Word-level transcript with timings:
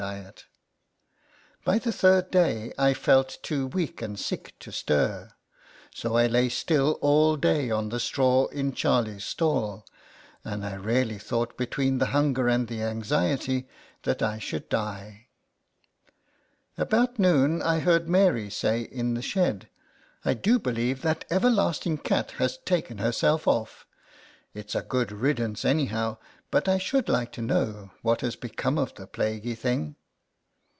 49 0.01 0.23
diet 0.23 0.45
By 1.63 1.77
the 1.77 1.91
third 1.91 2.31
day 2.31 2.73
I 2.75 2.95
felt 2.95 3.37
too 3.43 3.67
weak 3.67 4.01
and 4.01 4.19
sick 4.19 4.55
to 4.61 4.71
stir: 4.71 5.29
so 5.93 6.15
I 6.17 6.25
lay 6.25 6.49
still 6.49 6.97
all 7.01 7.35
day 7.37 7.69
on 7.69 7.89
the 7.89 7.99
straw 7.99 8.47
in 8.47 8.73
Charlie's 8.73 9.25
stall; 9.25 9.85
and 10.43 10.65
I 10.65 10.73
really 10.73 11.19
thought, 11.19 11.55
between 11.55 11.99
the 11.99 12.07
hunger 12.07 12.47
and 12.47 12.67
the 12.67 12.81
anxiety, 12.81 13.67
that 14.01 14.23
I 14.23 14.39
should 14.39 14.69
die. 14.69 15.27
About 16.79 17.19
noon 17.19 17.61
I 17.61 17.77
heard 17.77 18.09
Mary 18.09 18.49
say 18.49 18.81
in 18.81 19.13
the 19.13 19.21
shed," 19.21 19.69
I 20.25 20.33
do 20.33 20.57
believe 20.57 21.03
that 21.03 21.25
everlasting 21.29 21.99
cat 21.99 22.31
has 22.39 22.57
taken 22.65 22.97
herself 22.97 23.47
off: 23.47 23.85
it's 24.55 24.73
a 24.73 24.81
good 24.81 25.11
riddance 25.11 25.63
anyhow, 25.63 26.17
but 26.49 26.67
I 26.67 26.77
should 26.77 27.07
like 27.07 27.31
to 27.33 27.41
know 27.41 27.91
what 28.01 28.19
has 28.19 28.35
become 28.35 28.77
of 28.77 28.93
the 28.95 29.07
plaguy 29.07 29.55
thing 29.55 29.95